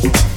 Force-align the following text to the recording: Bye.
Bye. 0.00 0.27